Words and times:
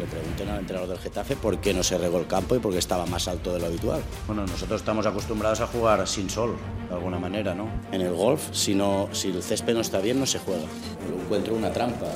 le 0.00 0.06
pregunten 0.06 0.48
al 0.48 0.60
entrenador 0.60 0.88
del 0.88 0.98
Getafe 0.98 1.36
por 1.36 1.58
qué 1.58 1.74
no 1.74 1.82
se 1.82 1.98
regó 1.98 2.18
el 2.18 2.26
campo 2.26 2.56
y 2.56 2.58
por 2.58 2.72
qué 2.72 2.78
estaba 2.78 3.06
más 3.06 3.28
alto 3.28 3.52
de 3.52 3.60
lo 3.60 3.66
habitual. 3.66 4.02
Bueno, 4.26 4.46
nosotros 4.46 4.80
estamos 4.80 5.06
acostumbrados 5.06 5.60
a 5.60 5.66
jugar 5.66 6.06
sin 6.08 6.30
sol, 6.30 6.56
de 6.88 6.94
alguna 6.94 7.18
manera, 7.18 7.54
¿no? 7.54 7.68
En 7.92 8.00
el 8.00 8.14
golf, 8.14 8.48
si, 8.52 8.74
no, 8.74 9.08
si 9.12 9.28
el 9.28 9.42
césped 9.42 9.74
no 9.74 9.80
está 9.80 10.00
bien, 10.00 10.18
no 10.18 10.26
se 10.26 10.38
juega. 10.38 10.64
Lo 11.08 11.22
encuentro 11.22 11.54
una 11.54 11.72
trampa, 11.72 12.06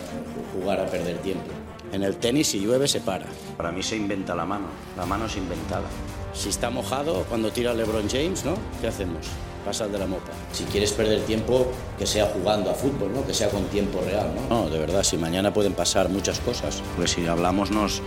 jugar 0.54 0.80
a 0.80 0.86
perder 0.86 1.18
tiempo. 1.18 1.50
En 1.92 2.02
el 2.02 2.16
tenis, 2.16 2.48
si 2.48 2.60
llueve, 2.60 2.88
se 2.88 3.00
para. 3.00 3.26
Para 3.56 3.70
mí 3.70 3.82
se 3.82 3.96
inventa 3.96 4.34
la 4.34 4.44
mano. 4.44 4.66
La 4.96 5.06
mano 5.06 5.26
es 5.26 5.36
inventada. 5.36 5.86
Si 6.32 6.48
está 6.48 6.70
mojado, 6.70 7.24
cuando 7.28 7.52
tira 7.52 7.74
LeBron 7.74 8.08
James, 8.08 8.44
¿no? 8.44 8.54
¿Qué 8.80 8.88
hacemos? 8.88 9.26
Pasa 9.64 9.88
de 9.88 9.98
la 9.98 10.06
mopa. 10.06 10.30
Si 10.52 10.64
quieres 10.64 10.92
perder 10.92 11.22
tiempo, 11.22 11.66
que 11.98 12.06
sea 12.06 12.26
jugando 12.26 12.70
a 12.70 12.74
fútbol, 12.74 13.12
¿no? 13.14 13.26
Que 13.26 13.32
sea 13.32 13.48
con 13.48 13.64
tiempo 13.64 14.00
real, 14.04 14.30
¿no? 14.34 14.64
No, 14.64 14.70
de 14.70 14.78
verdad, 14.78 15.02
si 15.02 15.16
mañana 15.16 15.52
pueden 15.54 15.72
pasar 15.72 16.08
muchas 16.10 16.38
cosas. 16.40 16.82
Pues 16.96 17.12
si 17.12 17.26
hablamos 17.26 17.70
nos, 17.70 18.02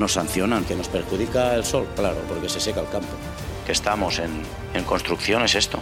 nos 0.00 0.12
sancionan, 0.12 0.64
que 0.64 0.74
nos 0.74 0.88
perjudica 0.88 1.54
el 1.54 1.64
sol, 1.64 1.86
claro, 1.94 2.16
porque 2.28 2.48
se 2.48 2.58
seca 2.58 2.80
el 2.80 2.88
campo. 2.88 3.08
Que 3.64 3.72
estamos 3.72 4.18
en, 4.18 4.42
en 4.74 4.84
construcción 4.84 5.42
es 5.44 5.54
esto. 5.54 5.78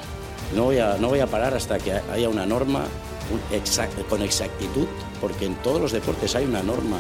No 0.55 0.65
voy, 0.65 0.79
a, 0.79 0.97
no 0.99 1.09
voy 1.09 1.21
a 1.21 1.27
parar 1.27 1.55
hasta 1.55 1.79
que 1.79 1.93
haya 1.93 2.29
una 2.29 2.45
norma 2.45 2.85
un 3.31 3.57
exact, 3.57 4.07
con 4.09 4.21
exactitud, 4.21 4.87
porque 5.21 5.47
en 5.47 5.55
todos 5.57 5.81
los 5.81 5.93
deportes 5.93 6.35
hay 6.37 6.45
una 6.45 6.63
norma 6.63 6.99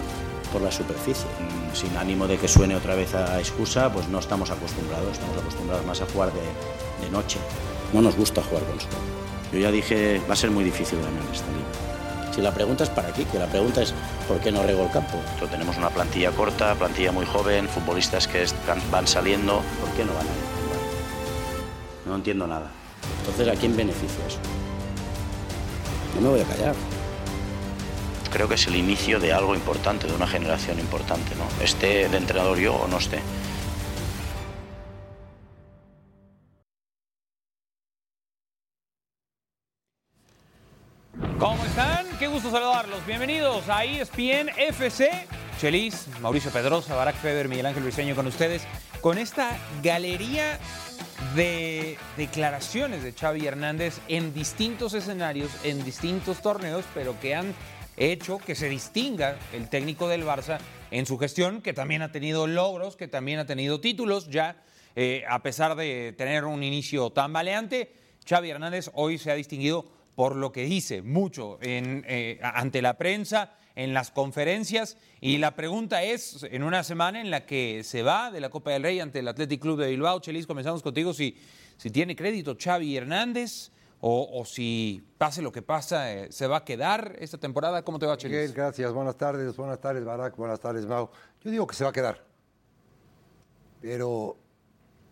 por 0.50 0.62
la 0.62 0.72
superficie. 0.72 1.27
Mm, 1.38 1.77
Sin 1.77 1.95
ánimo 1.98 2.27
de 2.27 2.38
que 2.38 2.48
suene 2.48 2.75
otra 2.75 2.95
vez 2.95 3.14
a 3.14 3.38
excusa, 3.38 3.92
pues 3.92 4.09
no 4.09 4.19
estamos 4.20 4.50
acostumbrados, 4.50 5.12
estamos 5.12 5.36
acostumbrados 5.36 5.84
más 5.84 6.00
a 6.00 6.06
jugar 6.06 6.33
de, 6.33 7.05
de 7.05 7.11
noche. 7.12 7.38
No 7.95 8.03
nos 8.03 8.16
gusta 8.16 8.43
jugar 8.43 8.65
con 8.65 8.80
sol. 8.80 8.91
Yo 9.53 9.61
ya 9.61 9.71
dije, 9.71 10.21
va 10.29 10.33
a 10.33 10.37
ser 10.37 10.51
muy 10.51 10.65
difícil 10.65 10.98
ganar 10.98 11.23
esta 11.33 11.47
liga. 11.53 12.34
Si 12.34 12.43
la 12.43 12.53
pregunta 12.53 12.83
es 12.83 12.91
para 12.91 13.12
qué, 13.12 13.25
que 13.25 13.39
la 13.39 13.47
pregunta 13.47 13.83
es 13.83 13.95
¿por 14.27 14.41
qué 14.41 14.51
no 14.51 14.65
rego 14.65 14.83
el 14.83 14.91
campo? 14.91 15.20
Tenemos 15.48 15.77
una 15.77 15.91
plantilla 15.91 16.33
corta, 16.33 16.75
plantilla 16.75 17.12
muy 17.12 17.25
joven, 17.25 17.69
futbolistas 17.69 18.27
que 18.27 18.45
van 18.91 19.07
saliendo. 19.07 19.62
¿Por 19.81 19.91
qué 19.91 20.05
no 20.05 20.12
van 20.12 20.27
a 20.27 22.09
No 22.09 22.17
entiendo 22.17 22.48
nada. 22.48 22.69
Entonces, 23.20 23.56
¿a 23.56 23.61
quién 23.61 23.77
beneficia 23.77 24.27
eso? 24.27 24.39
No 26.17 26.23
me 26.23 26.29
voy 26.31 26.41
a 26.41 26.45
callar. 26.45 26.75
Creo 28.33 28.48
que 28.48 28.56
es 28.56 28.67
el 28.67 28.75
inicio 28.75 29.20
de 29.20 29.33
algo 29.33 29.55
importante, 29.55 30.08
de 30.08 30.14
una 30.14 30.27
generación 30.27 30.81
importante, 30.81 31.36
¿no? 31.36 31.47
Esté 31.64 32.08
de 32.08 32.17
entrenador 32.17 32.58
yo 32.58 32.75
o 32.75 32.89
no 32.89 32.98
esté. 32.98 33.20
¿Cómo 41.39 41.65
están? 41.65 42.07
Qué 42.19 42.27
gusto 42.27 42.51
saludarlos. 42.51 43.07
Bienvenidos 43.07 43.69
a 43.69 43.84
ESPN 43.84 44.48
FC. 44.57 45.11
Chelis, 45.61 46.09
Mauricio 46.20 46.51
Pedrosa, 46.51 46.97
Barack 46.97 47.15
Feber, 47.17 47.48
Miguel 47.48 47.67
Ángel 47.67 47.84
Briseño 47.84 48.17
con 48.17 48.27
ustedes, 48.27 48.67
con 49.01 49.19
esta 49.19 49.57
galería 49.81 50.59
de 51.37 51.97
declaraciones 52.17 53.05
de 53.05 53.12
Xavi 53.12 53.47
Hernández 53.47 54.01
en 54.09 54.35
distintos 54.35 54.92
escenarios, 54.95 55.53
en 55.62 55.85
distintos 55.85 56.42
torneos, 56.42 56.85
pero 56.95 57.19
que 57.20 57.37
han 57.37 57.55
hecho 57.97 58.39
que 58.39 58.57
se 58.57 58.69
distinga 58.69 59.37
el 59.53 59.69
técnico 59.69 60.09
del 60.09 60.25
Barça 60.25 60.59
en 60.91 61.07
su 61.07 61.17
gestión, 61.17 61.62
que 61.62 61.73
también 61.73 62.03
ha 62.03 62.11
tenido 62.11 62.48
logros, 62.48 62.97
que 62.97 63.07
también 63.07 63.39
ha 63.39 63.47
tenido 63.47 63.81
títulos 63.81 64.29
ya, 64.31 64.57
eh, 64.97 65.23
a 65.29 65.45
pesar 65.45 65.77
de 65.77 66.12
tener 66.19 66.45
un 66.45 66.65
inicio 66.65 67.11
tan 67.11 67.33
baleante. 67.33 67.92
Xavi 68.29 68.51
Hernández 68.51 68.91
hoy 68.95 69.19
se 69.19 69.31
ha 69.31 69.35
distinguido 69.35 69.94
por 70.15 70.37
lo 70.37 70.53
que 70.53 70.65
dice 70.65 71.03
mucho 71.03 71.59
eh, 71.61 72.39
ante 72.43 72.83
la 72.83 72.97
prensa, 72.97 73.57
en 73.75 73.95
las 73.95 74.11
conferencias. 74.11 74.97
Y 75.20 75.39
la 75.39 75.55
pregunta 75.55 76.03
es, 76.03 76.45
en 76.51 76.62
una 76.62 76.84
semana 76.84 77.20
en 77.20 77.31
la 77.31 77.47
que 77.47 77.83
se 77.84 78.03
va 78.03 78.31
de 78.31 78.41
la 78.41 78.51
Copa 78.51 78.70
del 78.70 78.83
Rey 78.83 79.01
ante 79.01 79.20
el 79.20 79.29
Athletic 79.29 79.61
Club 79.61 79.81
de 79.81 79.91
Bilbao, 79.91 80.20
Chelis, 80.20 80.47
comenzamos 80.47 80.83
contigo, 80.83 81.12
si, 81.12 81.37
si 81.77 81.91
tiene 81.91 82.15
crédito 82.15 82.57
Xavi 82.59 82.97
Hernández 82.97 83.70
o, 84.07 84.45
si 84.45 85.03
pase 85.17 85.41
lo 85.41 85.51
que 85.51 85.63
pasa, 85.63 86.13
eh, 86.13 86.30
se 86.30 86.47
va 86.47 86.58
a 86.58 86.64
quedar 86.64 87.17
esta 87.20 87.39
temporada. 87.39 87.83
¿Cómo 87.83 87.98
te 87.98 88.05
va, 88.05 88.19
Chelis? 88.19 88.53
Gracias. 88.53 88.92
Buenas 88.92 89.17
tardes, 89.17 89.57
buenas 89.57 89.80
tardes, 89.80 90.05
Barack, 90.05 90.36
buenas 90.36 90.61
tardes, 90.61 90.85
Mau. 90.85 91.08
Yo 91.42 91.51
digo 91.51 91.67
que 91.67 91.74
se 91.74 91.85
va 91.85 91.91
a 91.91 91.92
quedar. 91.92 92.23
Pero, 93.80 94.36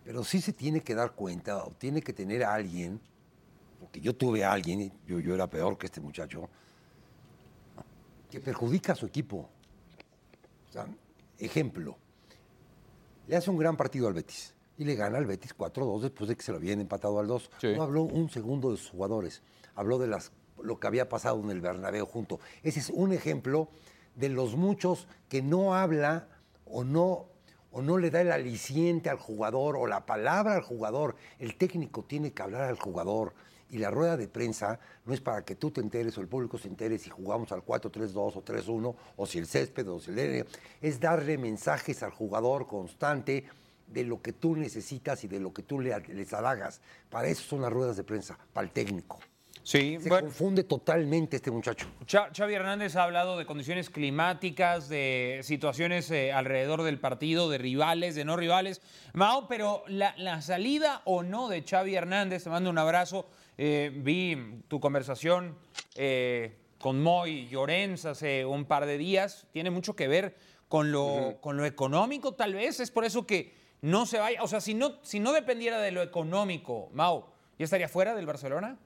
pero 0.04 0.22
sí 0.24 0.42
se 0.42 0.52
tiene 0.52 0.82
que 0.82 0.94
dar 0.94 1.12
cuenta, 1.12 1.64
o 1.64 1.70
tiene 1.70 2.02
que 2.02 2.12
tener 2.12 2.44
a 2.44 2.52
alguien, 2.52 3.00
porque 3.92 4.00
yo 4.00 4.16
tuve 4.16 4.42
a 4.42 4.50
alguien, 4.50 4.90
yo, 5.06 5.20
yo 5.20 5.34
era 5.34 5.46
peor 5.50 5.76
que 5.76 5.84
este 5.84 6.00
muchacho, 6.00 6.48
que 8.30 8.40
perjudica 8.40 8.94
a 8.94 8.96
su 8.96 9.04
equipo. 9.04 9.50
O 10.70 10.72
sea, 10.72 10.86
ejemplo, 11.38 11.98
le 13.28 13.36
hace 13.36 13.50
un 13.50 13.58
gran 13.58 13.76
partido 13.76 14.08
al 14.08 14.14
Betis 14.14 14.54
y 14.78 14.84
le 14.84 14.94
gana 14.94 15.18
al 15.18 15.26
Betis 15.26 15.54
4-2 15.54 16.00
después 16.00 16.26
de 16.30 16.36
que 16.36 16.42
se 16.42 16.52
lo 16.52 16.56
habían 16.56 16.80
empatado 16.80 17.20
al 17.20 17.26
2. 17.26 17.50
Sí. 17.60 17.74
No 17.76 17.82
habló 17.82 18.04
un 18.04 18.30
segundo 18.30 18.70
de 18.70 18.78
sus 18.78 18.88
jugadores, 18.88 19.42
habló 19.74 19.98
de 19.98 20.06
las, 20.06 20.32
lo 20.62 20.80
que 20.80 20.86
había 20.86 21.10
pasado 21.10 21.38
en 21.40 21.50
el 21.50 21.60
Bernabéu 21.60 22.06
junto. 22.06 22.40
Ese 22.62 22.80
es 22.80 22.88
un 22.88 23.12
ejemplo 23.12 23.68
de 24.16 24.30
los 24.30 24.56
muchos 24.56 25.06
que 25.28 25.42
no 25.42 25.74
habla 25.74 26.28
o 26.64 26.82
no, 26.82 27.26
o 27.70 27.82
no 27.82 27.98
le 27.98 28.10
da 28.10 28.22
el 28.22 28.32
aliciente 28.32 29.10
al 29.10 29.18
jugador 29.18 29.76
o 29.76 29.86
la 29.86 30.06
palabra 30.06 30.54
al 30.54 30.62
jugador. 30.62 31.14
El 31.38 31.56
técnico 31.56 32.04
tiene 32.04 32.32
que 32.32 32.42
hablar 32.42 32.62
al 32.62 32.78
jugador. 32.78 33.34
Y 33.72 33.78
la 33.78 33.90
rueda 33.90 34.16
de 34.18 34.28
prensa 34.28 34.78
no 35.06 35.14
es 35.14 35.20
para 35.20 35.44
que 35.44 35.54
tú 35.56 35.70
te 35.70 35.80
enteres 35.80 36.16
o 36.18 36.20
el 36.20 36.28
público 36.28 36.58
se 36.58 36.68
entere 36.68 36.98
si 36.98 37.08
jugamos 37.10 37.50
al 37.52 37.64
4-3-2 37.64 38.14
o 38.36 38.44
3-1 38.44 38.94
o 39.16 39.26
si 39.26 39.38
el 39.38 39.46
césped 39.46 39.88
o 39.88 39.98
si 39.98 40.10
el 40.10 40.18
N. 40.18 40.44
Es 40.82 41.00
darle 41.00 41.38
mensajes 41.38 42.02
al 42.02 42.10
jugador 42.10 42.66
constante 42.66 43.44
de 43.86 44.04
lo 44.04 44.20
que 44.20 44.32
tú 44.34 44.56
necesitas 44.56 45.24
y 45.24 45.28
de 45.28 45.40
lo 45.40 45.52
que 45.54 45.62
tú 45.62 45.80
le, 45.80 45.98
les 46.08 46.32
halagas. 46.34 46.80
Para 47.10 47.28
eso 47.28 47.42
son 47.42 47.62
las 47.62 47.72
ruedas 47.72 47.96
de 47.96 48.04
prensa, 48.04 48.38
para 48.52 48.66
el 48.66 48.72
técnico. 48.72 49.18
Sí, 49.64 49.96
Se 50.02 50.08
bueno, 50.08 50.26
confunde 50.26 50.64
totalmente 50.64 51.36
este 51.36 51.50
muchacho. 51.52 51.86
Cha- 52.04 52.30
Xavi 52.36 52.52
Hernández 52.54 52.96
ha 52.96 53.04
hablado 53.04 53.38
de 53.38 53.46
condiciones 53.46 53.90
climáticas, 53.90 54.88
de 54.88 55.40
situaciones 55.44 56.10
eh, 56.10 56.32
alrededor 56.32 56.82
del 56.82 56.98
partido, 56.98 57.48
de 57.48 57.58
rivales, 57.58 58.14
de 58.16 58.24
no 58.24 58.36
rivales. 58.36 58.82
Mao, 59.14 59.46
pero 59.46 59.84
la, 59.86 60.14
la 60.18 60.42
salida 60.42 61.00
o 61.04 61.22
no 61.22 61.48
de 61.48 61.62
Xavi 61.62 61.94
Hernández, 61.94 62.44
te 62.44 62.50
mando 62.50 62.70
un 62.70 62.78
abrazo. 62.78 63.24
Eh, 63.58 63.90
vi 63.94 64.62
tu 64.68 64.80
conversación 64.80 65.56
eh, 65.94 66.56
con 66.78 67.02
Moy 67.02 67.48
Llorens 67.48 68.04
hace 68.06 68.44
un 68.44 68.64
par 68.64 68.86
de 68.86 68.98
días. 68.98 69.46
Tiene 69.52 69.70
mucho 69.70 69.94
que 69.94 70.08
ver 70.08 70.36
con 70.68 70.90
lo, 70.90 71.38
con 71.40 71.56
lo 71.56 71.64
económico, 71.64 72.34
tal 72.34 72.54
vez. 72.54 72.80
Es 72.80 72.90
por 72.90 73.04
eso 73.04 73.26
que 73.26 73.54
no 73.82 74.06
se 74.06 74.18
vaya. 74.18 74.42
O 74.42 74.48
sea, 74.48 74.60
si 74.60 74.74
no, 74.74 74.98
si 75.02 75.20
no 75.20 75.32
dependiera 75.32 75.80
de 75.80 75.92
lo 75.92 76.02
económico, 76.02 76.88
Mao, 76.92 77.32
¿ya 77.58 77.64
estaría 77.64 77.88
fuera 77.88 78.14
del 78.14 78.26
Barcelona? 78.26 78.78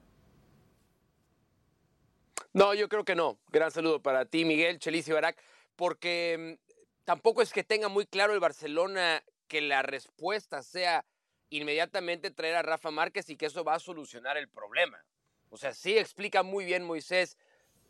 No, 2.53 2.73
yo 2.73 2.89
creo 2.89 3.05
que 3.05 3.15
no. 3.15 3.37
Gran 3.49 3.71
saludo 3.71 4.01
para 4.01 4.25
ti, 4.25 4.43
Miguel, 4.43 4.79
Chelis 4.79 5.07
y 5.07 5.11
Barak, 5.11 5.37
porque 5.75 6.57
mm, 6.59 7.03
tampoco 7.05 7.41
es 7.41 7.53
que 7.53 7.63
tenga 7.63 7.87
muy 7.87 8.05
claro 8.05 8.33
el 8.33 8.39
Barcelona 8.39 9.23
que 9.47 9.61
la 9.61 9.81
respuesta 9.81 10.63
sea 10.63 11.05
inmediatamente 11.49 12.31
traer 12.31 12.55
a 12.55 12.61
Rafa 12.61 12.91
Márquez 12.91 13.29
y 13.29 13.37
que 13.37 13.45
eso 13.45 13.63
va 13.63 13.75
a 13.75 13.79
solucionar 13.79 14.37
el 14.37 14.49
problema. 14.49 15.03
O 15.49 15.57
sea, 15.57 15.73
sí 15.73 15.97
explica 15.97 16.43
muy 16.43 16.65
bien 16.65 16.83
Moisés 16.83 17.37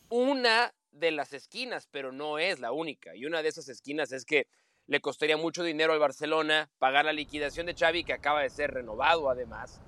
una 0.10 0.74
de 0.92 1.12
las 1.12 1.34
esquinas, 1.34 1.88
pero 1.92 2.12
no 2.12 2.40
es 2.40 2.60
la 2.60 2.72
única. 2.72 3.16
Y 3.16 3.26
una 3.26 3.42
de 3.42 3.50
esas 3.50 3.70
esquinas 3.70 4.12
es 4.12 4.26
que 4.26 4.48
le 4.86 5.02
costaría 5.02 5.38
mucho 5.38 5.64
dinero 5.64 5.94
al 5.94 6.00
Barcelona 6.00 6.70
pagar 6.80 7.06
la 7.06 7.14
liquidación 7.14 7.66
de 7.66 7.76
Xavi, 7.76 8.04
que 8.04 8.14
acaba 8.14 8.42
de 8.42 8.50
ser 8.50 8.72
renovado 8.72 9.30
además. 9.30 9.82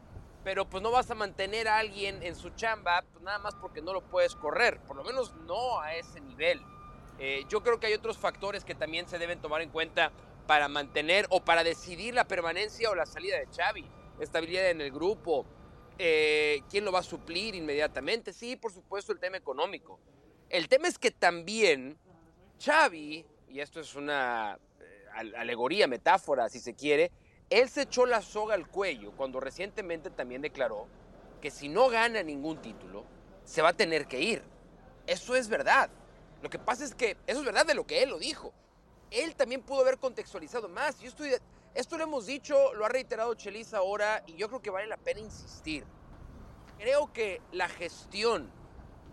Pero 0.44 0.70
pues 0.70 0.84
no 0.84 0.92
vas 0.92 1.10
a 1.12 1.16
mantener 1.16 1.68
a 1.68 1.78
alguien 1.78 2.22
en 2.24 2.36
su 2.36 2.50
chamba 2.52 3.04
pues, 3.12 3.24
nada 3.24 3.40
más 3.40 3.56
porque 3.56 3.82
no 3.82 3.94
lo 3.94 4.02
puedes 4.02 4.36
correr, 4.36 4.80
por 4.82 4.96
lo 4.96 5.04
menos 5.04 5.34
no 5.46 5.80
a 5.80 5.96
ese 5.96 6.20
nivel. 6.22 6.62
Eh, 7.18 7.46
yo 7.50 7.62
creo 7.62 7.80
que 7.80 7.88
hay 7.88 7.94
otros 7.94 8.18
factores 8.18 8.64
que 8.64 8.76
también 8.76 9.08
se 9.08 9.20
deben 9.20 9.42
tomar 9.42 9.62
en 9.62 9.70
cuenta 9.70 10.12
para 10.50 10.68
mantener 10.68 11.28
o 11.30 11.42
para 11.46 11.64
decidir 11.64 12.16
la 12.16 12.28
permanencia 12.28 12.90
o 12.90 12.96
la 12.96 13.06
salida 13.06 13.38
de 13.38 13.46
Xavi. 13.56 13.88
Estabilidad 14.20 14.72
en 14.72 14.82
el 14.82 14.90
grupo, 14.92 15.46
eh, 16.00 16.64
quién 16.72 16.86
lo 16.86 16.92
va 16.92 17.02
a 17.02 17.04
suplir 17.04 17.54
inmediatamente. 17.54 18.34
Sí, 18.34 18.56
por 18.56 18.74
supuesto, 18.74 19.12
el 19.12 19.20
tema 19.20 19.38
económico. 19.38 20.00
El 20.50 20.68
tema 20.68 20.88
es 20.88 20.98
que 20.98 21.12
también 21.12 22.00
Xavi, 22.60 23.24
y 23.48 23.60
esto 23.60 23.80
es 23.80 23.94
una 23.94 24.58
eh, 24.80 25.06
al- 25.14 25.36
alegoría, 25.36 25.88
metáfora, 25.88 26.50
si 26.50 26.60
se 26.60 26.74
quiere, 26.74 27.12
él 27.52 27.70
se 27.70 27.84
echó 27.84 28.08
la 28.08 28.24
soga 28.24 28.56
al 28.56 28.68
cuello 28.68 29.12
cuando 29.16 29.40
recientemente 29.40 30.10
también 30.10 30.42
declaró 30.42 30.88
que 31.42 31.52
si 31.52 31.70
no 31.70 31.90
gana 31.90 32.24
ningún 32.24 32.60
título, 32.60 33.06
se 33.44 33.62
va 33.62 33.70
a 33.70 33.74
tener 33.74 34.08
que 34.08 34.20
ir. 34.20 34.42
Eso 35.06 35.36
es 35.36 35.48
verdad. 35.48 35.92
Lo 36.42 36.50
que 36.50 36.58
pasa 36.58 36.86
es 36.86 36.96
que 36.96 37.18
eso 37.28 37.38
es 37.42 37.46
verdad 37.46 37.68
de 37.68 37.76
lo 37.76 37.86
que 37.86 38.02
él 38.02 38.10
lo 38.10 38.18
dijo. 38.18 38.52
Él 39.12 39.36
también 39.36 39.62
pudo 39.62 39.82
haber 39.82 39.98
contextualizado 39.98 40.70
más. 40.70 41.00
Yo 41.00 41.10
estoy, 41.10 41.34
esto 41.74 41.98
lo 41.98 42.04
hemos 42.04 42.26
dicho, 42.26 42.74
lo 42.74 42.86
ha 42.86 42.90
reiterado 42.90 43.34
Chelis 43.34 43.74
ahora, 43.74 44.24
y 44.28 44.36
yo 44.36 44.48
creo 44.48 44.62
que 44.62 44.70
vale 44.70 44.88
la 44.88 44.98
pena 44.98 45.20
insistir. 45.20 45.86
Creo 46.78 47.12
que 47.12 47.42
la 47.52 47.68
gestión 47.68 48.52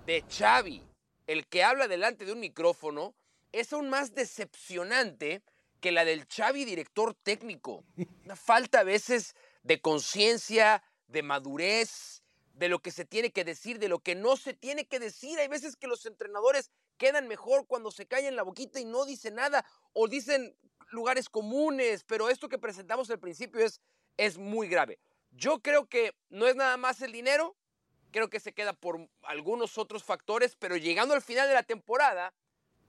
de 0.07 0.25
Xavi, 0.29 0.87
el 1.27 1.47
que 1.47 1.65
habla 1.65 1.89
delante 1.89 2.25
de 2.25 2.33
un 2.33 2.41
micrófono, 2.41 3.15
es 3.53 3.73
aún 3.73 3.89
más 3.89 4.15
decepcionante 4.15 5.43
que 5.81 5.93
la 5.93 6.05
del 6.05 6.27
Xavi 6.27 6.65
director 6.65 7.15
técnico. 7.15 7.85
Una 8.25 8.37
falta 8.37 8.81
a 8.81 8.85
veces 8.85 9.35
de 9.63 9.81
conciencia, 9.81 10.83
de 11.09 11.23
madurez, 11.23 12.23
de 12.55 12.69
lo 12.69 12.81
que 12.81 12.91
se 12.91 13.05
tiene 13.05 13.33
que 13.33 13.45
decir, 13.45 13.79
de 13.79 13.89
lo 13.89 13.99
que 13.99 14.15
no 14.15 14.37
se 14.37 14.55
tiene 14.55 14.87
que 14.87 14.99
decir. 14.99 15.39
Hay 15.39 15.49
veces 15.49 15.77
que 15.77 15.87
los 15.87 16.07
entrenadores 16.07 16.71
quedan 16.97 17.29
mejor 17.29 17.67
cuando 17.67 17.91
se 17.91 18.07
callan 18.07 18.37
la 18.37 18.43
boquita 18.43 18.81
y 18.81 18.85
no 18.85 19.05
dicen 19.05 19.37
nada 19.37 19.65
o 19.93 20.09
dicen 20.09 20.57
lugares 20.91 21.29
comunes, 21.29 22.05
pero 22.05 22.29
esto 22.29 22.49
que 22.49 22.59
presentamos 22.59 23.11
al 23.11 23.19
principio 23.19 23.65
es, 23.65 23.81
es 24.17 24.39
muy 24.39 24.69
grave. 24.69 24.99
Yo 25.33 25.61
creo 25.61 25.87
que 25.87 26.15
no 26.31 26.47
es 26.47 26.57
nada 26.57 26.77
más 26.77 27.03
el 27.03 27.13
dinero, 27.13 27.57
creo 28.11 28.31
que 28.31 28.41
se 28.41 28.53
queda 28.53 28.73
por 28.73 29.09
algunos 29.23 29.79
otros 29.79 30.05
factores, 30.05 30.57
pero 30.57 30.77
llegando 30.77 31.15
al 31.15 31.23
final 31.23 31.49
de 31.49 31.55
la 31.55 31.63
temporada, 31.63 32.33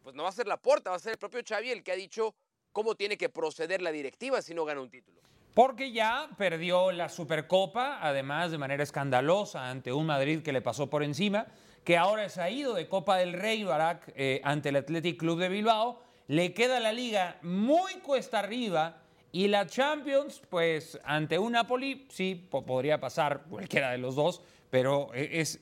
pues 0.04 0.15
no 0.15 0.24
va 0.24 0.30
a 0.30 0.33
ser 0.33 0.48
la 0.48 0.57
porta, 0.57 0.89
va 0.89 0.95
a 0.95 1.00
ser 1.00 1.13
el 1.13 1.18
propio 1.18 1.42
Xavi 1.45 1.71
el 1.71 1.83
que 1.83 1.92
ha 1.92 1.95
dicho 1.95 2.36
cómo 2.71 2.95
tiene 2.95 3.18
que 3.18 3.30
proceder 3.30 3.81
la 3.81 3.92
directiva 3.92 4.42
si 4.42 4.54
no 4.54 4.63
gana 4.63 4.81
un 4.81 4.89
título. 4.89 5.19
Porque 5.54 5.92
ya 5.92 6.30
perdió 6.38 6.92
la 6.92 7.09
Supercopa, 7.09 8.00
además 8.00 8.51
de 8.51 8.59
manera 8.59 8.83
escandalosa 8.83 9.69
ante 9.69 9.92
un 9.92 10.06
Madrid 10.06 10.44
que 10.44 10.54
le 10.54 10.62
pasó 10.62 10.88
por 10.88 11.04
encima, 11.04 11.48
que 11.87 11.95
ahora 11.95 12.27
se 12.27 12.41
ha 12.41 12.49
ido 12.49 12.73
de 12.73 12.89
Copa 12.89 13.15
del 13.15 13.31
Rey, 13.31 13.63
Barak, 13.63 14.11
eh, 14.17 14.41
ante 14.43 14.67
el 14.67 14.75
Athletic 14.75 15.17
Club 15.17 15.39
de 15.39 15.47
Bilbao. 15.47 16.01
Le 16.27 16.53
queda 16.53 16.81
la 16.81 16.91
liga 16.91 17.37
muy 17.43 17.93
cuesta 18.01 18.39
arriba 18.39 18.97
y 19.31 19.47
la 19.47 19.67
Champions, 19.67 20.41
pues 20.49 20.99
ante 21.05 21.39
un 21.39 21.53
Napoli, 21.53 22.05
sí, 22.09 22.45
podría 22.51 22.99
pasar 22.99 23.43
cualquiera 23.49 23.91
de 23.91 23.99
los 23.99 24.15
dos, 24.15 24.41
pero 24.69 25.13
e, 25.13 25.39
es 25.39 25.61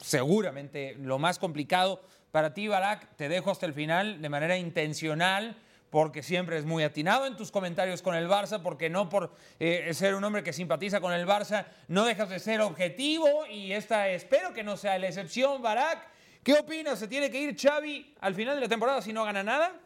seguramente 0.00 0.94
lo 0.94 1.18
más 1.18 1.40
complicado 1.40 2.00
para 2.30 2.54
ti, 2.54 2.68
Barak. 2.68 3.16
Te 3.16 3.28
dejo 3.28 3.50
hasta 3.50 3.66
el 3.66 3.74
final 3.74 4.22
de 4.22 4.28
manera 4.28 4.56
intencional 4.56 5.56
porque 5.90 6.22
siempre 6.22 6.58
es 6.58 6.64
muy 6.64 6.82
atinado 6.82 7.26
en 7.26 7.36
tus 7.36 7.50
comentarios 7.50 8.02
con 8.02 8.14
el 8.14 8.28
Barça, 8.28 8.60
porque 8.62 8.90
no 8.90 9.08
por 9.08 9.32
eh, 9.60 9.92
ser 9.94 10.14
un 10.14 10.24
hombre 10.24 10.42
que 10.42 10.52
simpatiza 10.52 11.00
con 11.00 11.12
el 11.12 11.26
Barça, 11.26 11.66
no 11.88 12.04
dejas 12.04 12.28
de 12.28 12.38
ser 12.38 12.60
objetivo 12.60 13.46
y 13.46 13.72
esta 13.72 14.08
espero 14.10 14.52
que 14.52 14.62
no 14.62 14.76
sea 14.76 14.98
la 14.98 15.08
excepción, 15.08 15.62
Barak. 15.62 16.10
¿Qué 16.42 16.54
opinas? 16.54 16.98
¿Se 16.98 17.08
tiene 17.08 17.30
que 17.30 17.40
ir 17.40 17.56
Xavi 17.56 18.14
al 18.20 18.34
final 18.34 18.56
de 18.56 18.62
la 18.62 18.68
temporada 18.68 19.02
si 19.02 19.12
no 19.12 19.24
gana 19.24 19.42
nada? 19.42 19.80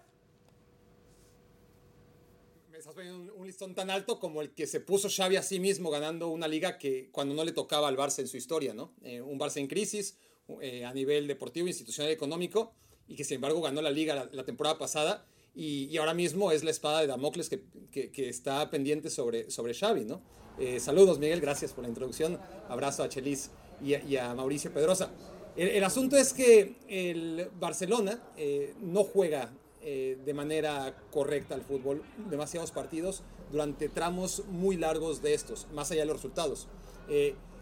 Me 2.71 2.79
estás 2.79 2.95
poniendo 2.95 3.35
un, 3.35 3.47
listón 3.47 3.75
tan 3.75 3.91
alto 3.91 4.19
como 4.19 4.43
el 4.43 4.51
que 4.51 4.67
se 4.67 4.81
puso 4.81 5.09
Xavi 5.09 5.37
a 5.37 5.43
sí 5.43 5.61
mismo 5.61 5.91
ganando 5.91 6.29
una 6.29 6.49
liga 6.49 6.79
que 6.79 7.11
cuando 7.13 7.35
no 7.35 7.45
le 7.45 7.53
tocaba 7.53 7.89
al 7.89 7.97
Barça 7.97 8.21
en 8.21 8.29
su 8.29 8.37
historia, 8.37 8.75
¿no? 8.75 8.93
Eh, 9.03 9.21
un 9.21 9.39
Barça 9.39 9.59
en 9.59 9.67
crisis 9.67 10.19
eh, 10.61 10.85
a 10.85 10.93
nivel 10.93 11.27
deportivo, 11.27 11.67
institucional 11.67 12.11
y 12.11 12.15
económico 12.15 12.75
y 13.07 13.17
que 13.17 13.25
sin 13.25 13.37
embargo 13.37 13.61
ganó 13.61 13.83
la 13.83 13.91
liga 13.91 14.29
la 14.31 14.45
temporada 14.45 14.79
pasada 14.79 15.27
y, 15.61 15.95
ahora 15.99 16.15
mismo 16.15 16.53
es 16.53 16.65
la 16.65 16.71
espada 16.71 17.03
de 17.03 17.07
Damocles 17.07 17.51
que, 17.51 17.61
que, 17.91 18.29
está 18.31 18.71
pendiente 18.71 19.11
sobre, 19.11 19.51
sobre 19.51 19.75
Xavi, 19.75 20.07
¿no? 20.07 20.23
Eh, 20.59 20.81
saludos, 20.81 21.19
Miguel, 21.19 21.43
gracias 21.43 21.75
por 21.75 21.85
la 21.85 21.91
introducción. 21.91 22.39
Abrazo 22.71 23.03
a 23.03 23.11
Chelis 23.11 23.51
y 23.83 24.17
a, 24.17 24.35
Mauricio 24.35 24.73
Pedrosa. 24.73 25.11
El, 25.57 25.85
asunto 25.85 26.17
es 26.17 26.33
que 26.33 26.77
el 26.89 27.51
Barcelona 27.61 28.23
eh, 28.39 28.73
no 28.81 29.05
juega 29.05 29.51
eh, 29.83 30.17
de 30.25 30.33
manera 30.33 30.97
correcta 31.11 31.57
al 31.57 31.63
fútbol 31.63 32.03
demasiados 32.31 32.71
partidos 32.71 33.23
durante 33.53 33.91
tramos 33.91 34.45
muy 34.49 34.79
largos 34.79 35.21
de 35.21 35.35
estos, 35.35 35.67
más 35.75 35.91
allá 35.91 36.01
de 36.01 36.07
los 36.07 36.17
resultados. 36.17 36.69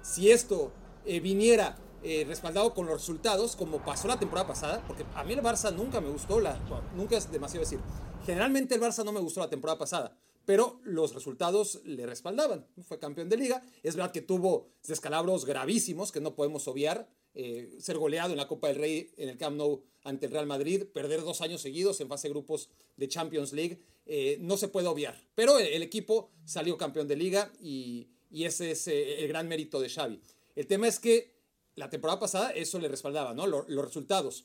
si 0.02 0.30
esto 0.30 0.70
viniera 1.04 1.76
eh, 2.02 2.24
respaldado 2.26 2.74
con 2.74 2.86
los 2.86 3.00
resultados, 3.00 3.56
como 3.56 3.84
pasó 3.84 4.06
la 4.06 4.18
temporada 4.18 4.46
pasada, 4.46 4.84
porque 4.86 5.04
a 5.14 5.24
mí 5.24 5.32
el 5.32 5.42
Barça 5.42 5.74
nunca 5.74 6.00
me 6.00 6.08
gustó, 6.08 6.40
la, 6.40 6.56
nunca 6.94 7.16
es 7.16 7.30
demasiado 7.30 7.64
decir. 7.64 7.80
Generalmente 8.24 8.74
el 8.76 8.80
Barça 8.80 9.04
no 9.04 9.10
me 9.12 9.20
gustó 9.20 9.40
la 9.40 9.50
temporada 9.50 9.78
pasada, 9.78 10.16
pero 10.44 10.80
los 10.84 11.12
resultados 11.12 11.80
le 11.84 12.06
respaldaban. 12.06 12.66
Fue 12.86 12.98
campeón 12.98 13.28
de 13.28 13.36
liga. 13.36 13.62
Es 13.82 13.96
verdad 13.96 14.12
que 14.12 14.22
tuvo 14.22 14.68
descalabros 14.86 15.44
gravísimos 15.44 16.12
que 16.12 16.20
no 16.20 16.34
podemos 16.34 16.68
obviar. 16.68 17.08
Eh, 17.34 17.76
ser 17.78 17.98
goleado 17.98 18.30
en 18.30 18.38
la 18.38 18.48
Copa 18.48 18.68
del 18.68 18.76
Rey 18.76 19.10
en 19.16 19.28
el 19.28 19.36
Camp 19.36 19.56
Nou 19.56 19.82
ante 20.04 20.26
el 20.26 20.32
Real 20.32 20.46
Madrid, 20.46 20.84
perder 20.86 21.20
dos 21.20 21.40
años 21.40 21.60
seguidos 21.60 22.00
en 22.00 22.08
fase 22.08 22.28
de 22.28 22.32
grupos 22.32 22.70
de 22.96 23.08
Champions 23.08 23.52
League, 23.52 23.82
eh, 24.06 24.38
no 24.40 24.56
se 24.56 24.68
puede 24.68 24.88
obviar. 24.88 25.20
Pero 25.34 25.58
el, 25.58 25.82
equipo 25.82 26.30
salió 26.44 26.78
campeón 26.78 27.06
de 27.06 27.16
liga 27.16 27.52
y, 27.60 28.08
y 28.30 28.44
ese 28.44 28.70
es 28.70 28.88
el 28.88 29.28
gran 29.28 29.46
mérito 29.48 29.80
de 29.80 29.88
Xavi. 29.88 30.20
El 30.56 30.66
tema 30.66 30.88
es 30.88 30.98
que 30.98 31.37
la 31.78 31.90
temporada 31.90 32.20
pasada 32.20 32.50
eso 32.50 32.78
le 32.78 32.88
respaldaba, 32.88 33.34
¿no? 33.34 33.46
Los, 33.46 33.66
resultados. 33.68 34.44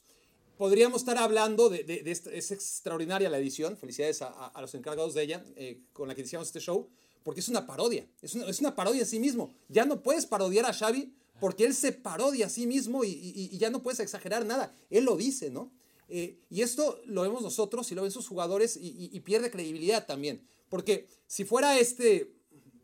Podríamos 0.58 1.02
estar 1.02 1.18
hablando 1.18 1.70
de, 1.70 1.84
de, 1.84 2.12
es 2.12 2.52
extraordinaria 2.52 3.30
la 3.30 3.40
edición, 3.40 3.76
felicidades 3.76 4.22
a, 4.22 4.54
los 4.62 4.74
encargados 4.76 5.14
de 5.14 5.24
ella, 5.24 5.46
eh, 5.56 5.82
con 5.94 6.08
la 6.08 6.16
que 6.16 6.22
iniciamos 6.22 6.48
este 6.48 6.60
show, 6.60 6.88
porque 7.24 7.40
es 7.40 7.50
una 7.50 7.66
parodia, 7.66 8.08
es 8.22 8.36
una, 8.36 8.46
es 8.48 8.60
una, 8.60 8.76
parodia 8.76 9.02
en 9.02 9.08
sí 9.08 9.20
mismo. 9.20 9.54
Ya 9.68 9.86
no 9.86 10.04
puedes 10.04 10.26
parodiar 10.26 10.66
a 10.66 10.74
Xavi 10.74 11.14
porque 11.40 11.66
él 11.66 11.74
se 11.74 11.92
parodia 11.92 12.46
a 12.46 12.50
sí 12.50 12.68
mismo 12.68 13.04
y, 13.04 13.50
ya 13.58 13.70
no 13.70 13.82
puedes 13.82 14.00
exagerar 14.00 14.46
nada. 14.46 14.74
Él 14.90 15.06
lo 15.06 15.18
dice, 15.18 15.50
¿no? 15.50 15.72
Eh, 16.08 16.38
y 16.50 16.62
esto 16.62 17.02
lo 17.06 17.24
vemos 17.24 17.42
nosotros 17.42 17.92
y 17.92 17.96
lo 17.96 18.04
ven 18.04 18.12
sus 18.12 18.28
jugadores 18.28 18.78
y, 18.80 19.20
pierde 19.22 19.52
credibilidad 19.52 20.06
también. 20.06 20.48
Porque 20.70 21.08
si 21.28 21.46
fuera 21.46 21.80
este, 21.80 22.34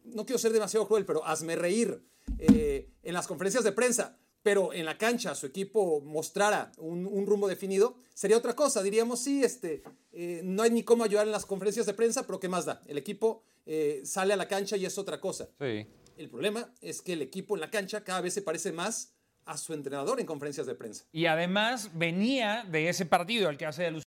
no 0.03 0.25
quiero 0.25 0.39
ser 0.39 0.51
demasiado 0.51 0.87
cruel, 0.87 1.05
pero 1.05 1.25
hazme 1.25 1.55
reír 1.55 2.01
eh, 2.37 2.89
en 3.03 3.13
las 3.13 3.27
conferencias 3.27 3.63
de 3.63 3.71
prensa, 3.71 4.17
pero 4.44 4.74
en 4.74 4.86
la 4.86 4.97
cancha 4.97 5.36
su 5.36 5.45
equipo 5.45 6.01
mostrara 6.01 6.71
un, 6.77 7.25
rumbo 7.25 7.47
definido, 7.47 7.97
sería 8.13 8.38
otra 8.38 8.56
cosa. 8.56 8.81
Diríamos, 8.81 9.21
sí, 9.21 9.44
este, 9.44 9.83
eh, 10.12 10.41
no 10.44 10.63
hay 10.63 10.71
ni 10.71 10.83
cómo 10.83 11.03
ayudar 11.03 11.25
en 11.25 11.31
las 11.31 11.45
conferencias 11.45 11.86
de 11.86 11.94
prensa, 11.94 12.25
pero 12.25 12.39
¿qué 12.39 12.50
más 12.50 12.65
da? 12.65 12.81
El 12.88 12.97
equipo 12.97 13.44
eh, 13.65 14.01
sale 14.06 14.33
a 14.33 14.38
la 14.38 14.47
cancha 14.47 14.77
y 14.77 14.86
es 14.86 14.97
otra 14.97 15.19
cosa. 15.19 15.50
El 15.59 16.30
problema 16.30 16.74
es 16.81 17.01
que 17.01 17.13
el 17.13 17.21
equipo 17.21 17.56
en 17.56 17.62
la 17.62 17.69
cancha 17.69 18.03
cada 18.03 18.21
vez 18.21 18.33
se 18.33 18.41
parece 18.41 18.71
más 18.71 19.13
a 19.45 19.57
su 19.57 19.74
entrenador 19.74 20.19
en 20.19 20.25
conferencias 20.25 20.68
de 20.68 20.75
prensa. 20.75 21.06
Y 21.12 21.25
además 21.25 21.92
venía 21.94 22.65
de 22.69 22.89
ese 22.89 23.06
partido 23.06 23.50
al 23.50 23.57
que 23.57 23.65
hace 23.65 23.85
alusión 23.85 24.08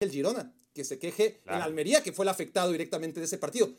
el 0.00 0.10
Girona, 0.10 0.50
que 0.72 0.82
se 0.82 0.98
queje 0.98 1.42
en 1.44 1.60
Almería, 1.60 2.02
que 2.02 2.12
fue 2.12 2.24
el 2.24 2.30
afectado 2.30 2.72
directamente 2.72 3.20
de 3.20 3.26
ese 3.26 3.36
partido. 3.36 3.70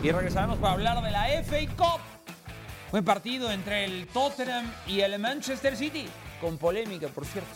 Y 0.00 0.12
regresaremos 0.12 0.58
para 0.58 0.74
hablar 0.74 1.02
de 1.02 1.10
la 1.10 1.26
FA 1.42 1.58
Cup. 1.76 2.00
Buen 2.92 3.04
partido 3.04 3.50
entre 3.50 3.84
el 3.84 4.06
Tottenham 4.06 4.72
y 4.86 5.00
el 5.00 5.18
Manchester 5.18 5.76
City, 5.76 6.08
con 6.40 6.56
polémica, 6.56 7.08
por 7.08 7.26
cierto. 7.26 7.50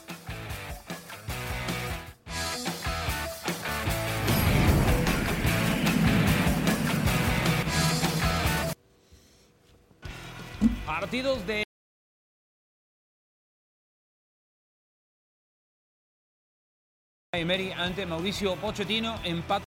Partidos 10.85 11.47
de 11.47 11.63
Emery 17.33 17.73
ante 17.73 18.05
Mauricio 18.05 18.57
Pochettino, 18.57 19.15
empate. 19.25 19.72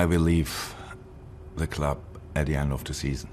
I 0.00 0.06
will 0.06 0.22
leave 0.22 0.74
the 1.56 1.66
club 1.66 1.98
at 2.34 2.46
the 2.46 2.56
end 2.56 2.72
of 2.72 2.84
the 2.84 2.94
season. 2.94 3.28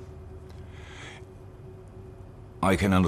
I 2.61 2.75
can 2.75 2.91
understand. 2.91 3.06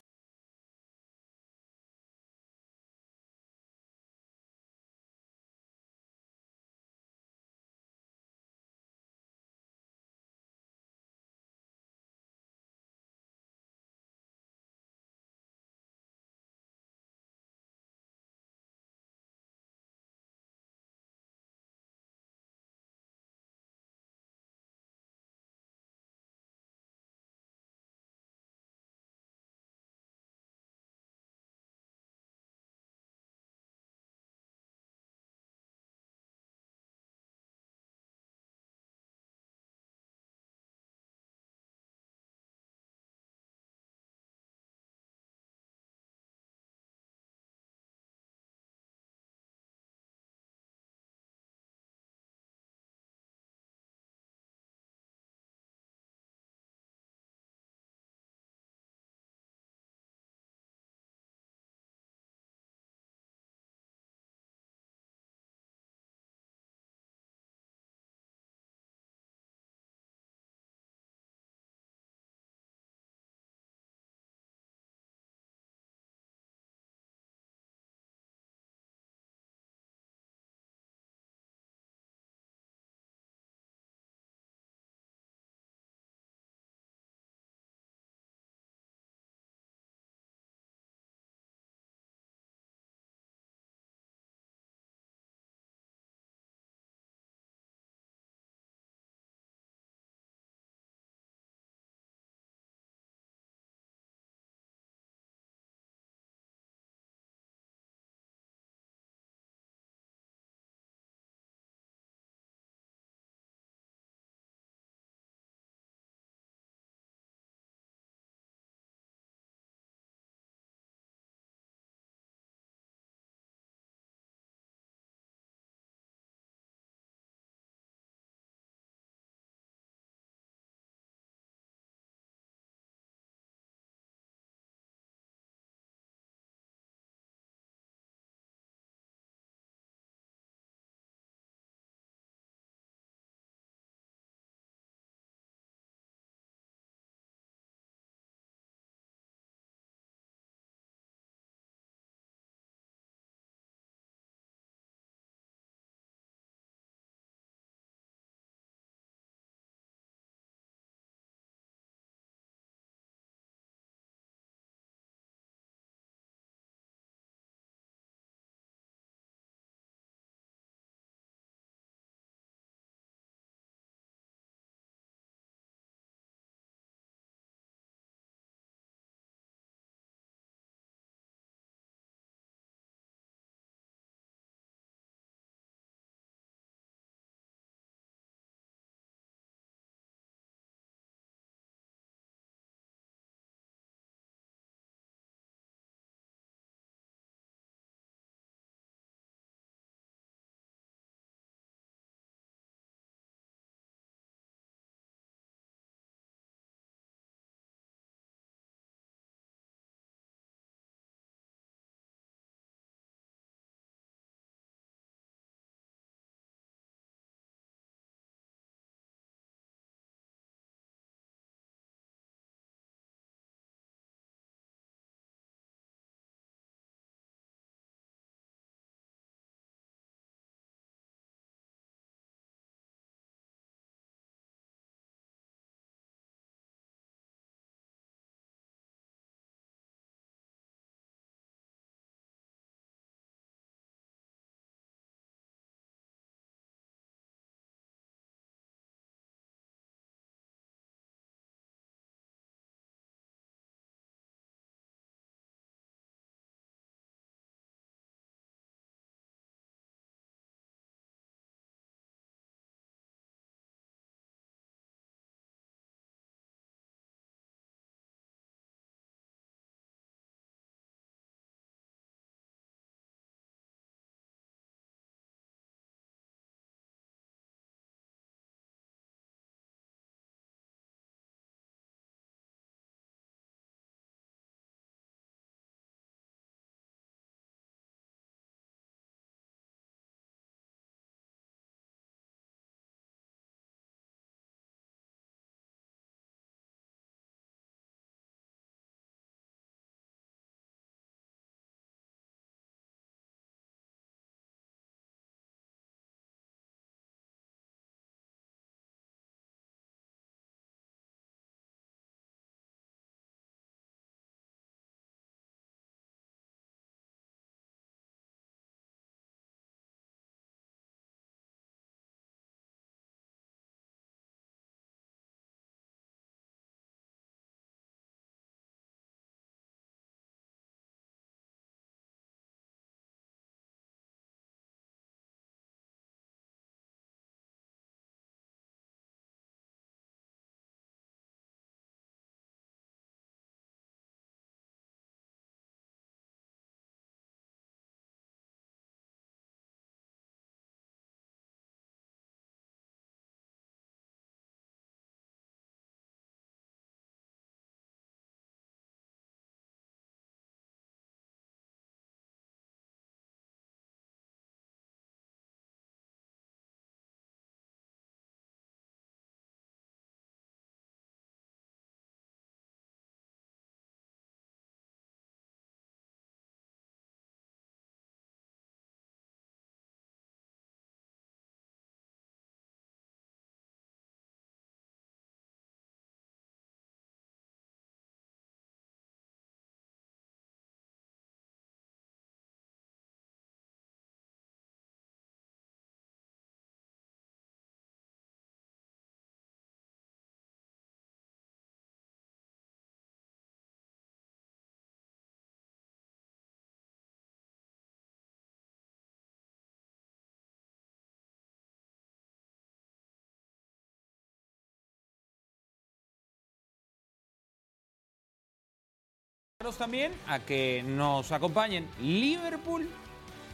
También 419.77 420.13
a 420.25 420.39
que 420.39 420.81
nos 420.83 421.33
acompañen 421.33 421.85
Liverpool 421.99 422.89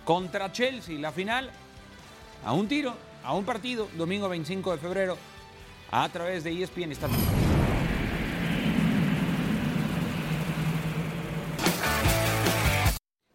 contra 0.03 0.51
Chelsea, 0.51 0.99
la 0.99 1.11
final 1.11 1.49
a 2.43 2.53
un 2.53 2.67
tiro, 2.67 2.95
a 3.23 3.33
un 3.33 3.43
partido, 3.43 3.89
domingo 3.97 4.29
25 4.29 4.73
de 4.73 4.77
febrero, 4.77 5.17
a 5.89 6.07
través 6.09 6.43
de 6.43 6.61
ESPN. 6.61 6.91
Está... 6.91 7.07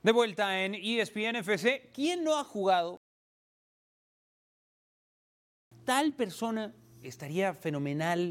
De 0.04 0.12
vuelta 0.12 0.62
en 0.62 0.76
ESPN 0.76 1.36
FC, 1.36 1.90
¿quién 1.92 2.22
no 2.22 2.38
ha 2.38 2.44
jugado? 2.44 2.98
Tal 5.84 6.12
persona 6.12 6.72
estaría 7.02 7.52
fenomenal 7.52 8.30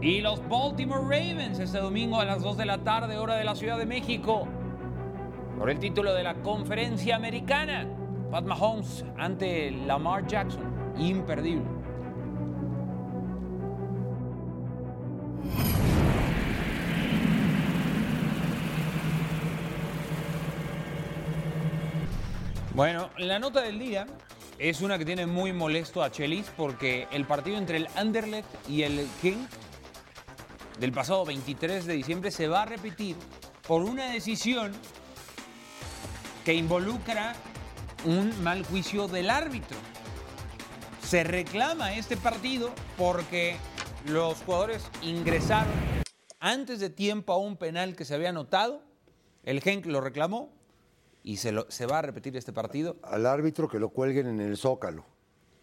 Y 0.00 0.20
los 0.20 0.48
Baltimore 0.48 1.02
Ravens 1.02 1.58
este 1.58 1.78
domingo 1.78 2.20
a 2.20 2.24
las 2.24 2.40
2 2.40 2.56
de 2.56 2.66
la 2.66 2.84
tarde, 2.84 3.18
hora 3.18 3.34
de 3.34 3.42
la 3.42 3.56
Ciudad 3.56 3.78
de 3.78 3.86
México, 3.86 4.46
por 5.60 5.68
el 5.68 5.78
título 5.78 6.14
de 6.14 6.22
la 6.22 6.36
conferencia 6.36 7.16
americana. 7.16 7.86
Pat 8.30 8.46
Mahomes 8.46 9.04
ante 9.18 9.70
Lamar 9.70 10.26
Jackson. 10.26 10.94
Imperdible. 10.96 11.66
Bueno, 22.72 23.10
la 23.18 23.38
nota 23.38 23.60
del 23.60 23.78
día 23.78 24.06
es 24.58 24.80
una 24.80 24.96
que 24.96 25.04
tiene 25.04 25.26
muy 25.26 25.52
molesto 25.52 26.02
a 26.02 26.10
Chelis 26.10 26.50
porque 26.56 27.06
el 27.12 27.26
partido 27.26 27.58
entre 27.58 27.76
el 27.76 27.88
Anderlecht 27.96 28.48
y 28.66 28.84
el 28.84 29.06
King 29.20 29.44
del 30.78 30.92
pasado 30.92 31.26
23 31.26 31.84
de 31.84 31.92
diciembre 31.92 32.30
se 32.30 32.48
va 32.48 32.62
a 32.62 32.64
repetir 32.64 33.14
por 33.68 33.82
una 33.82 34.10
decisión 34.10 34.72
que 36.44 36.54
involucra 36.54 37.34
un 38.04 38.42
mal 38.42 38.64
juicio 38.64 39.08
del 39.08 39.30
árbitro. 39.30 39.76
Se 41.02 41.24
reclama 41.24 41.94
este 41.94 42.16
partido 42.16 42.70
porque 42.96 43.56
los 44.06 44.38
jugadores 44.42 44.82
ingresaron 45.02 45.72
antes 46.38 46.80
de 46.80 46.88
tiempo 46.90 47.32
a 47.32 47.38
un 47.38 47.56
penal 47.56 47.96
que 47.96 48.04
se 48.04 48.14
había 48.14 48.30
anotado. 48.30 48.82
El 49.42 49.60
Genk 49.60 49.86
lo 49.86 50.00
reclamó 50.00 50.52
y 51.22 51.38
se, 51.38 51.52
lo- 51.52 51.70
se 51.70 51.86
va 51.86 51.98
a 51.98 52.02
repetir 52.02 52.36
este 52.36 52.52
partido. 52.52 52.96
Al 53.02 53.26
árbitro 53.26 53.68
que 53.68 53.78
lo 53.78 53.90
cuelguen 53.90 54.26
en 54.28 54.40
el 54.40 54.56
zócalo, 54.56 55.04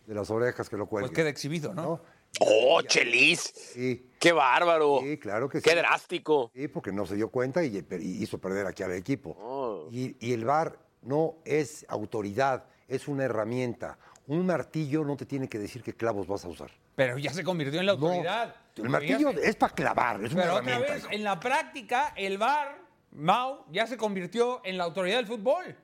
de 0.06 0.14
las 0.16 0.30
orejas 0.30 0.70
que 0.70 0.78
lo 0.78 0.88
cuelguen. 0.88 1.10
Pues 1.12 1.16
queda 1.16 1.30
exhibido, 1.30 1.74
¿no? 1.74 1.82
¿no? 1.82 2.02
¡Oh, 2.42 2.82
Chelis! 2.82 3.40
Sí, 3.74 4.10
¡Qué 4.20 4.32
bárbaro! 4.34 5.00
sí, 5.02 5.18
claro 5.18 5.48
que 5.50 5.60
sí. 5.62 5.70
¡Qué 5.70 5.76
drástico! 5.76 6.52
Sí, 6.54 6.68
porque 6.68 6.92
no 6.92 7.06
se 7.06 7.16
dio 7.16 7.30
cuenta 7.30 7.64
y, 7.64 7.78
y 7.78 8.24
hizo 8.24 8.38
perder 8.38 8.68
aquí 8.68 8.84
al 8.84 8.92
equipo. 8.92 9.36
Oh. 9.40 9.67
Y, 9.92 10.16
y 10.20 10.34
el 10.34 10.46
VAR 10.46 10.78
no 11.02 11.36
es 11.46 11.86
autoridad, 11.90 12.66
es 12.88 13.08
una 13.08 13.24
herramienta. 13.26 13.98
Un 14.28 14.46
martillo 14.46 15.04
no 15.06 15.16
te 15.16 15.26
tiene 15.26 15.48
que 15.48 15.58
decir 15.60 15.82
qué 15.84 15.94
clavos 15.94 16.28
vas 16.28 16.44
a 16.46 16.50
usar. 16.50 16.70
Pero 16.96 17.18
ya 17.18 17.32
se 17.34 17.44
convirtió 17.44 17.80
en 17.80 17.86
la 17.86 17.96
No, 17.96 18.08
autoridad. 18.08 18.56
el 18.76 18.90
martillo 18.90 19.32
se- 19.32 19.48
es 19.50 19.56
para 19.56 19.74
clavar, 19.74 20.24
es 20.24 20.34
una 20.34 20.42
Pero 20.44 20.56
otra 20.56 20.72
herramienta. 20.76 20.94
vez, 20.94 21.06
en 21.12 21.24
la 21.24 21.40
práctica, 21.40 22.14
el 22.16 22.38
VAR, 22.38 22.82
Mau, 23.12 23.66
ya 23.72 23.88
se 23.88 23.96
convirtió 23.98 24.62
en 24.66 24.78
la 24.78 24.84
autoridad 24.84 25.18
del 25.18 25.28
fútbol. 25.28 25.76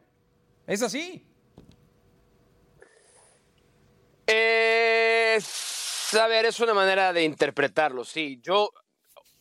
Es 0.68 0.82
así. 0.82 1.26
Es, 4.26 6.14
a 6.20 6.28
ver, 6.28 6.46
es 6.46 6.60
una 6.60 6.74
manera 6.74 7.14
de 7.14 7.24
interpretarlo, 7.24 8.04
sí. 8.04 8.40
Yo, 8.42 8.72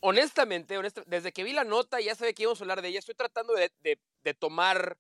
honestamente, 0.02 0.76
honesta- 0.76 1.04
desde 1.06 1.32
que 1.32 1.44
vi 1.44 1.52
la 1.52 1.64
nota 1.64 2.00
y 2.00 2.04
ya 2.04 2.14
sabía 2.14 2.32
que 2.34 2.42
íbamos 2.42 2.60
a 2.60 2.64
hablar 2.64 2.82
de 2.82 2.88
ella, 2.88 2.98
estoy 2.98 3.14
tratando 3.14 3.54
de, 3.54 3.70
de- 3.82 3.98
de 4.24 4.34
tomar 4.34 4.96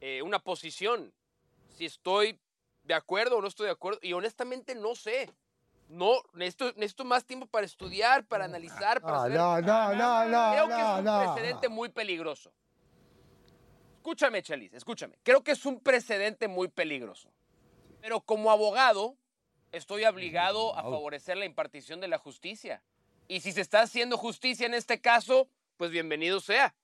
eh, 0.00 0.20
una 0.22 0.38
posición. 0.38 1.12
Si 1.76 1.86
estoy 1.86 2.38
de 2.84 2.94
acuerdo 2.94 3.36
o 3.38 3.40
no 3.40 3.48
estoy 3.48 3.66
de 3.66 3.72
acuerdo. 3.72 3.98
Y 4.02 4.12
honestamente 4.12 4.74
no 4.74 4.94
sé. 4.94 5.30
No, 5.88 6.22
necesito, 6.32 6.66
necesito 6.76 7.04
más 7.04 7.24
tiempo 7.24 7.46
para 7.46 7.66
estudiar, 7.66 8.24
para 8.24 8.44
analizar, 8.46 9.00
para 9.00 9.16
Ah, 9.18 9.24
hacer- 9.24 9.36
no, 9.36 9.60
no, 9.60 9.94
no, 9.94 10.24
no, 10.26 10.52
Creo 10.52 10.66
que 10.68 10.82
no, 10.82 10.92
es 10.94 10.98
un 10.98 11.04
no. 11.04 11.34
precedente 11.34 11.68
muy 11.68 11.88
peligroso. 11.90 12.52
Escúchame, 13.98 14.42
Chelis, 14.42 14.72
escúchame. 14.74 15.16
Creo 15.22 15.42
que 15.44 15.52
es 15.52 15.64
un 15.64 15.80
precedente 15.80 16.48
muy 16.48 16.68
peligroso. 16.68 17.30
Pero 18.00 18.20
como 18.20 18.50
abogado, 18.50 19.16
estoy 19.70 20.04
obligado 20.04 20.76
a 20.76 20.82
favorecer 20.82 21.36
la 21.36 21.44
impartición 21.44 22.00
de 22.00 22.08
la 22.08 22.18
justicia. 22.18 22.82
Y 23.28 23.40
si 23.40 23.52
se 23.52 23.60
está 23.60 23.82
haciendo 23.82 24.16
justicia 24.16 24.66
en 24.66 24.74
este 24.74 25.00
caso, 25.00 25.48
pues 25.76 25.90
bienvenido 25.90 26.40
sea. 26.40 26.74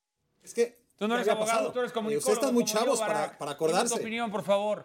Es 0.42 0.54
que. 0.54 0.78
Tú 0.98 1.06
no 1.06 1.14
eres 1.14 1.28
abogado, 1.28 1.46
pasado. 1.58 1.72
tú 1.72 1.78
eres 1.78 1.92
comunicólogo. 1.92 2.18
Ustedes 2.32 2.38
están 2.38 2.54
muy 2.54 2.64
chavos 2.64 2.98
para, 2.98 3.38
para 3.38 3.52
acordarse. 3.52 3.94
tu 3.94 4.00
opinión, 4.00 4.30
por 4.32 4.42
favor. 4.42 4.84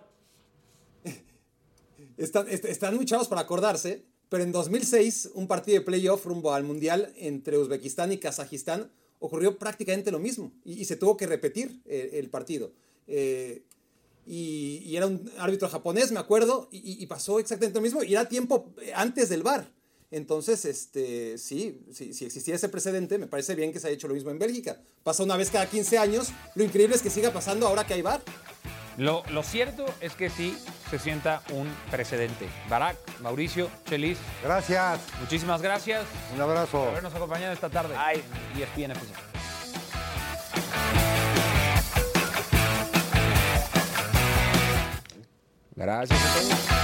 Están, 2.18 2.48
est- 2.50 2.66
están 2.66 2.96
muy 2.96 3.06
chavos 3.06 3.28
para 3.28 3.42
acordarse, 3.42 4.06
pero 4.30 4.44
en 4.44 4.52
2006, 4.52 5.32
un 5.34 5.48
partido 5.48 5.80
de 5.80 5.86
playoff 5.86 6.26
rumbo 6.26 6.54
al 6.54 6.64
Mundial 6.64 7.12
entre 7.18 7.58
Uzbekistán 7.58 8.12
y 8.12 8.18
Kazajistán 8.20 8.92
ocurrió 9.20 9.58
prácticamente 9.58 10.12
lo 10.12 10.20
mismo 10.20 10.52
y, 10.64 10.74
y 10.74 10.86
se 10.86 10.96
tuvo 10.98 11.18
que 11.18 11.26
repetir 11.26 11.82
eh, 11.86 12.12
el 12.14 12.30
partido. 12.30 12.72
Eh, 13.08 13.64
y, 14.28 14.84
y 14.86 14.96
era 14.96 15.08
un 15.08 15.32
árbitro 15.40 15.68
japonés, 15.68 16.12
me 16.12 16.20
acuerdo, 16.20 16.68
y, 16.72 17.02
y- 17.02 17.08
pasó 17.08 17.40
exactamente 17.40 17.80
lo 17.80 17.82
mismo 17.82 18.04
y 18.04 18.14
era 18.14 18.30
tiempo 18.30 18.72
antes 18.94 19.30
del 19.30 19.42
VAR. 19.42 19.66
Entonces, 20.14 20.64
este, 20.66 21.40
sí, 21.40 21.82
sí, 21.92 22.14
si 22.14 22.26
existía 22.26 22.54
ese 22.54 22.70
precedente, 22.70 23.18
me 23.18 23.26
parece 23.26 23.56
bien 23.56 23.74
que 23.74 23.80
se 23.80 23.88
haya 23.88 23.96
hecho 23.96 24.08
lo 24.08 24.14
mismo 24.14 24.30
en 24.30 24.38
Bélgica. 24.38 24.78
Pasa 25.04 25.24
una 25.24 25.36
vez 25.38 25.50
cada 25.50 25.66
15 25.66 25.98
años, 25.98 26.28
lo 26.54 26.64
increíble 26.64 26.96
es 26.96 27.02
que 27.02 27.10
siga 27.10 27.32
pasando 27.32 27.68
ahora 27.68 27.88
que 27.88 27.96
hay 27.96 28.04
VAR. 28.04 28.22
Lo, 28.98 29.24
lo 29.32 29.42
cierto 29.42 29.88
es 30.02 30.14
que 30.14 30.30
sí 30.30 30.56
se 30.92 31.00
sienta 31.00 31.42
un 31.52 31.68
precedente. 31.90 32.48
Barack, 32.70 32.98
Mauricio, 33.22 33.72
Chelis, 33.90 34.20
Gracias, 34.44 35.00
muchísimas 35.20 35.64
gracias 35.64 36.06
un 36.36 36.42
abrazo. 36.42 36.78
por 36.78 36.90
habernos 36.90 37.16
acompañado 37.16 37.52
esta 37.52 37.72
tarde 37.72 37.96
Ay. 37.98 38.22
E 38.56 38.62
ESPN 38.62 38.92
FC. 38.92 39.14
Gracias 45.76 46.20
a 46.20 46.40
todos. 46.40 46.84